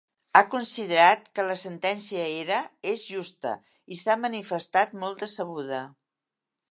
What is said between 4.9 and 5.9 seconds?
molt decebuda.